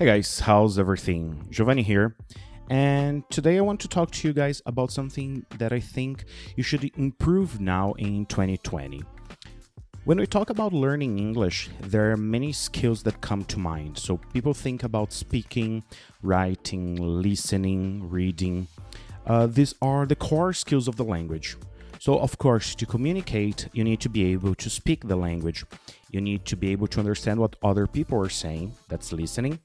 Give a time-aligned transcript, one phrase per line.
[0.00, 1.46] Hey guys, how's everything?
[1.50, 2.16] Giovanni here.
[2.70, 6.24] And today I want to talk to you guys about something that I think
[6.56, 9.02] you should improve now in 2020.
[10.06, 13.98] When we talk about learning English, there are many skills that come to mind.
[13.98, 15.82] So people think about speaking,
[16.22, 18.68] writing, listening, reading.
[19.26, 21.58] Uh, these are the core skills of the language.
[21.98, 25.66] So, of course, to communicate, you need to be able to speak the language.
[26.10, 29.58] You need to be able to understand what other people are saying, that's listening.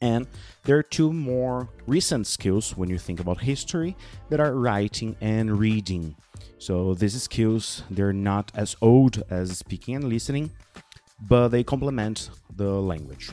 [0.00, 0.26] And
[0.64, 3.96] there are two more recent skills when you think about history
[4.30, 6.14] that are writing and reading.
[6.58, 10.50] So these skills they're not as old as speaking and listening,
[11.28, 13.30] but they complement the language.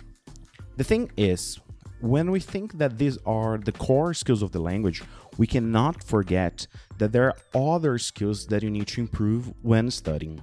[0.78, 1.60] The thing is,
[2.02, 5.02] when we think that these are the core skills of the language,
[5.38, 10.42] we cannot forget that there are other skills that you need to improve when studying.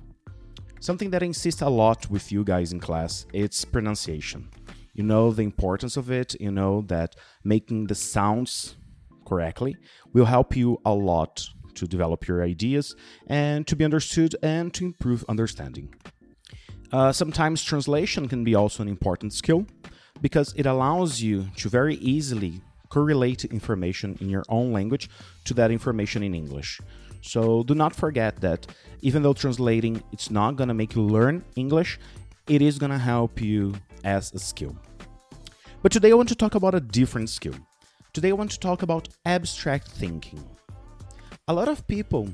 [0.81, 4.49] Something that I insist a lot with you guys in class, it's pronunciation.
[4.95, 8.77] You know the importance of it, you know that making the sounds
[9.27, 9.77] correctly
[10.13, 12.95] will help you a lot to develop your ideas
[13.27, 15.95] and to be understood and to improve understanding.
[16.93, 19.67] Uh, sometimes translation can be also an important skill
[20.21, 25.09] because it allows you to very easily correlate information in your own language
[25.45, 26.79] to that information in English.
[27.23, 28.67] So do not forget that
[29.01, 31.99] even though translating it's not going to make you learn English,
[32.49, 34.77] it is going to help you as a skill.
[35.83, 37.55] But today I want to talk about a different skill.
[38.13, 40.45] Today I want to talk about abstract thinking
[41.49, 42.29] a lot of people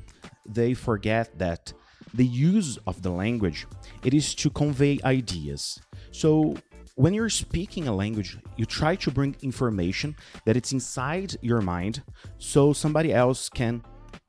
[0.47, 1.73] they forget that
[2.15, 3.67] the use of the language
[4.05, 5.81] it is to convey ideas
[6.11, 6.55] so
[6.97, 12.03] when you're speaking a language you try to bring information that it's inside your mind
[12.39, 13.83] so somebody else can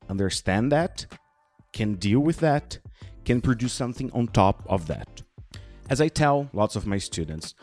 [0.08, 1.06] understand that
[1.72, 2.78] can deal with that
[3.24, 5.22] can produce something on top of that
[5.90, 7.54] as i tell lots of my students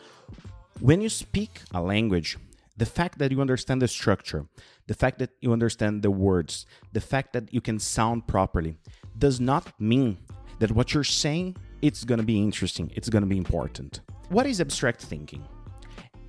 [0.80, 2.38] when you speak a language
[2.78, 4.46] the fact that you understand the structure,
[4.86, 8.76] the fact that you understand the words, the fact that you can sound properly
[9.18, 10.16] does not mean
[10.60, 14.00] that what you're saying it's going to be interesting, it's going to be important.
[14.28, 15.44] What is abstract thinking?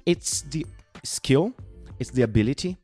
[0.06, 0.66] It's the
[1.04, 1.54] skill,
[2.00, 2.78] it's the ability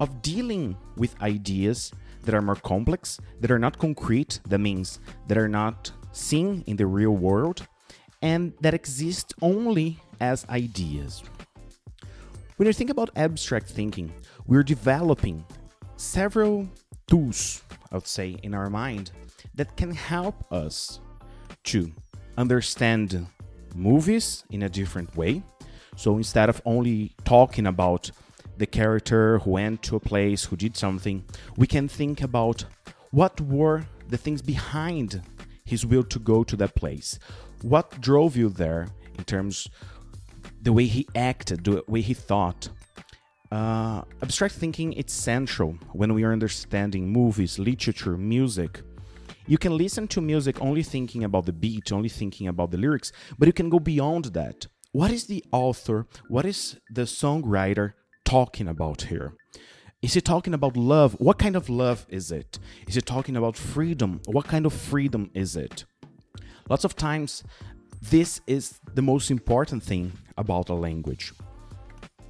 [0.00, 1.92] of dealing with ideas
[2.24, 4.98] that are more complex, that are not concrete, that means
[5.28, 7.66] that are not seen in the real world,
[8.24, 11.22] and that exist only as ideas.
[12.56, 14.14] When you think about abstract thinking,
[14.46, 15.44] we're developing
[15.96, 16.66] several
[17.06, 17.62] tools,
[17.92, 19.10] I would say, in our mind
[19.56, 21.00] that can help us
[21.64, 21.92] to
[22.38, 23.26] understand
[23.74, 25.42] movies in a different way.
[25.94, 28.10] So instead of only talking about
[28.56, 31.24] the character who went to a place, who did something,
[31.58, 32.64] we can think about
[33.10, 35.20] what were the things behind
[35.64, 37.18] his will to go to that place.
[37.64, 39.70] What drove you there in terms
[40.60, 42.68] the way he acted, the way he thought.
[43.50, 48.82] Uh, abstract thinking it's central when we are understanding movies, literature, music.
[49.46, 53.12] You can listen to music only thinking about the beat, only thinking about the lyrics,
[53.38, 54.66] but you can go beyond that.
[54.92, 57.94] What is the author, what is the songwriter
[58.26, 59.32] talking about here?
[60.02, 61.14] Is he talking about love?
[61.14, 62.58] What kind of love is it?
[62.86, 64.20] Is he talking about freedom?
[64.26, 65.86] What kind of freedom is it?
[66.68, 67.44] Lots of times,
[68.00, 71.32] this is the most important thing about a language.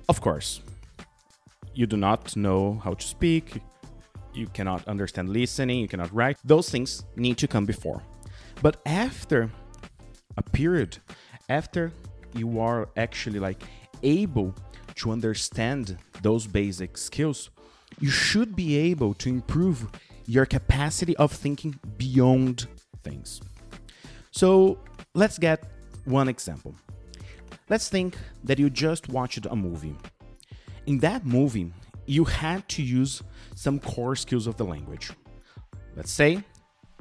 [0.09, 0.61] Of course,
[1.73, 3.63] you do not know how to speak,
[4.33, 6.37] you cannot understand listening, you cannot write.
[6.45, 8.03] Those things need to come before.
[8.61, 9.51] But after
[10.37, 10.99] a period,
[11.49, 11.93] after
[12.35, 13.63] you are actually like
[14.03, 14.55] able
[14.97, 17.51] to understand those basic skills,
[18.01, 19.87] you should be able to improve
[20.27, 22.67] your capacity of thinking beyond
[23.05, 23.41] things.
[24.35, 24.79] So
[25.15, 25.63] let's get
[26.07, 26.75] one example.
[27.69, 29.95] Let's think that you just watched a movie.
[30.87, 31.73] In that movie,
[32.07, 33.23] you had to use
[33.55, 35.13] some core skills of the language.
[35.95, 36.43] Let's say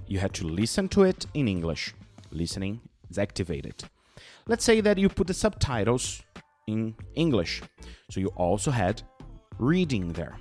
[0.05, 1.95] you had to listen to it in English.
[2.29, 2.79] Listening
[3.09, 3.83] is activated.
[4.45, 6.21] Let's say that you put the subtitles
[6.67, 7.63] in English.
[8.11, 9.01] So you also had
[9.57, 10.37] reading there.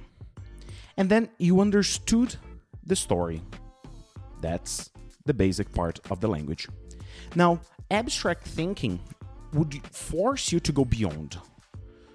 [0.99, 2.37] And then you understood
[2.87, 3.41] the story.
[4.43, 4.92] That's
[5.25, 6.69] the basic part of the language.
[7.35, 7.61] Now,
[7.91, 9.01] abstract thinking
[9.53, 11.39] would force you to go beyond.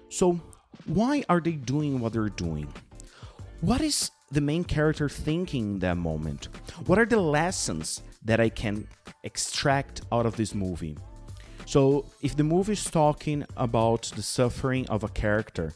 [0.08, 0.40] So,
[0.86, 2.72] why are they doing what they're doing?
[3.60, 6.48] What is the main character thinking in that moment?
[6.86, 8.86] What are the lessons that I can
[9.24, 10.96] extract out of this movie?
[11.66, 15.74] So, if the movie is talking about the suffering of a character,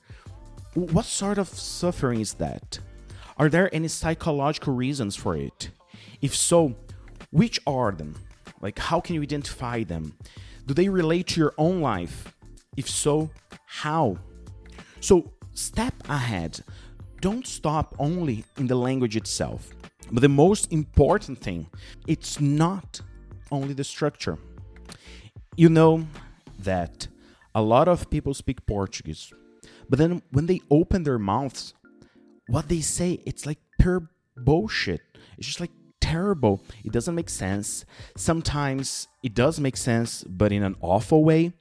[0.75, 2.79] what sort of suffering is that?
[3.37, 5.70] Are there any psychological reasons for it?
[6.23, 6.75] If so,
[7.32, 8.14] which are them?
[8.61, 10.14] Like, how can you identify them?
[10.67, 12.32] Do they relate to your own life?
[12.76, 13.31] If so,
[13.67, 14.17] how?
[15.00, 16.61] So, step ahead.
[17.20, 19.70] Don't stop only in the language itself.
[20.12, 21.67] But the most important thing,
[22.06, 23.00] it's not
[23.50, 24.38] only the structure.
[25.56, 26.06] You know
[26.61, 27.08] that
[27.55, 29.32] a lot of people speak Portuguese,
[29.88, 31.75] but then when they open their mouths,
[32.46, 35.00] what they say, it's like pure bullshit.
[35.38, 35.70] It's just like
[36.12, 36.61] terrible.
[36.85, 37.85] It doesn't make sense.
[38.17, 41.53] Sometimes it does make sense, but in an awful way.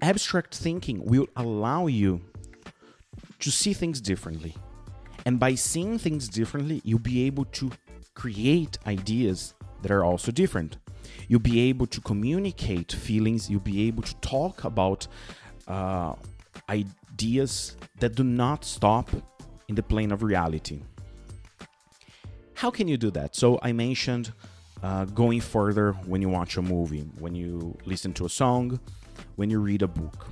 [0.00, 2.20] Abstract thinking will allow you
[3.40, 4.54] to see things differently.
[5.26, 7.70] And by seeing things differently, you'll be able to
[8.14, 10.78] create ideas that are also different.
[11.28, 15.06] You'll be able to communicate feelings, you'll be able to talk about
[15.66, 16.14] uh,
[16.70, 19.10] ideas that do not stop
[19.68, 20.80] in the plane of reality.
[22.58, 23.36] How can you do that?
[23.36, 24.32] So, I mentioned
[24.82, 28.80] uh, going further when you watch a movie, when you listen to a song,
[29.36, 30.26] when you read a book.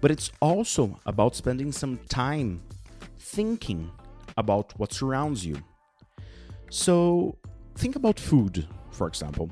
[0.00, 2.62] But it's also about spending some time
[3.18, 3.90] thinking
[4.38, 5.58] about what surrounds you.
[6.70, 7.36] So,
[7.74, 9.50] think about food, for example.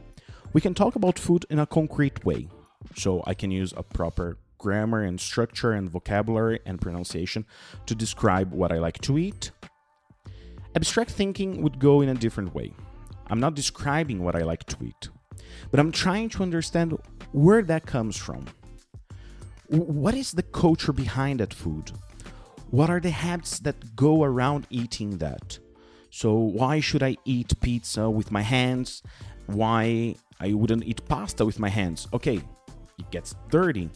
[0.55, 2.49] We can talk about food in a concrete way.
[2.97, 7.45] So, I can use a proper grammar and structure and vocabulary and pronunciation
[7.85, 9.51] to describe what I like to eat.
[10.77, 12.75] Abstract thinking would go in a different way.
[13.29, 15.09] I'm not describing what I like to eat,
[15.71, 16.99] but I'm trying to understand
[17.33, 18.47] where that comes from.
[19.69, 21.93] What is the culture behind that food?
[22.71, 25.59] What are the habits that go around eating that?
[26.11, 29.03] So, why should I eat pizza with my hands?
[29.47, 32.09] Why I wouldn't eat pasta with my hands?
[32.13, 32.41] Okay,
[32.99, 33.91] it gets dirty.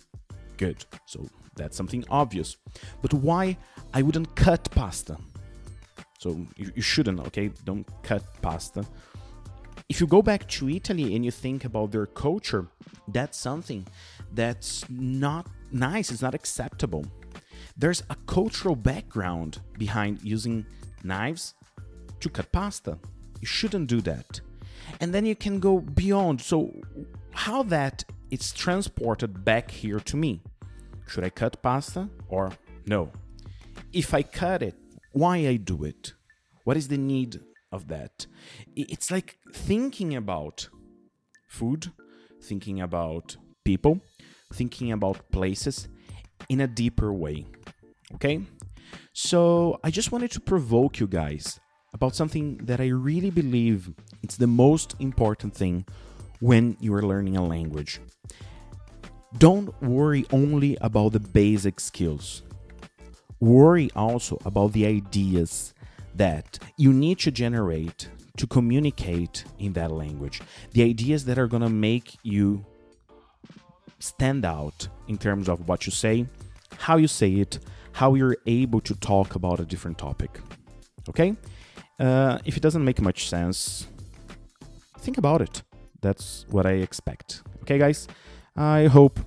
[0.56, 0.84] Good.
[1.06, 2.56] So, that's something obvious.
[3.02, 3.56] But why
[3.92, 5.18] I wouldn't cut pasta?
[6.18, 7.50] So, you, you shouldn't, okay?
[7.64, 8.84] Don't cut pasta.
[9.88, 12.66] If you go back to Italy and you think about their culture,
[13.08, 13.86] that's something
[14.34, 17.06] that's not nice, it's not acceptable.
[17.76, 20.66] There's a cultural background behind using
[21.04, 21.54] knives
[22.20, 22.98] to cut pasta.
[23.40, 24.40] You shouldn't do that.
[25.00, 26.40] And then you can go beyond.
[26.40, 26.74] So,
[27.30, 30.42] how that it's transported back here to me?
[31.06, 32.52] Should I cut pasta or
[32.86, 33.10] no?
[33.92, 34.74] If I cut it,
[35.18, 36.14] why I do it?
[36.64, 37.40] What is the need
[37.72, 38.26] of that?
[38.76, 40.68] It's like thinking about
[41.48, 41.92] food,
[42.42, 44.00] thinking about people,
[44.52, 45.88] thinking about places
[46.48, 47.46] in a deeper way.
[48.14, 48.42] Okay?
[49.12, 51.58] So I just wanted to provoke you guys
[51.92, 53.90] about something that I really believe
[54.22, 55.84] it's the most important thing
[56.40, 58.00] when you are learning a language.
[59.36, 62.42] Don't worry only about the basic skills.
[63.40, 65.74] Worry also about the ideas
[66.14, 70.40] that you need to generate to communicate in that language.
[70.72, 72.64] The ideas that are going to make you
[73.98, 76.26] stand out in terms of what you say,
[76.78, 77.58] how you say it,
[77.92, 80.40] how you're able to talk about a different topic.
[81.08, 81.36] Okay?
[81.98, 83.88] Uh, if it doesn't make much sense,
[84.98, 85.62] think about it.
[86.00, 87.42] That's what I expect.
[87.62, 88.06] Okay, guys?
[88.56, 89.18] I hope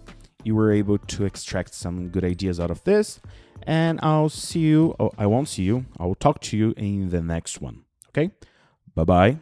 [0.43, 3.19] you were able to extract some good ideas out of this.
[3.67, 4.95] And I'll see you.
[4.99, 5.85] Oh, I won't see you.
[5.99, 7.83] I will talk to you in the next one.
[8.09, 8.31] Okay?
[8.95, 9.37] Bye bye.